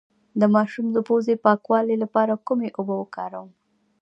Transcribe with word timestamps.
د 0.39 0.41
ماشوم 0.55 0.85
د 0.91 0.97
پوزې 1.07 1.35
د 1.37 1.41
پاکوالي 1.45 1.95
لپاره 2.03 2.33
کومې 2.47 2.69
اوبه 2.77 2.95
وکاروم؟ 2.97 3.49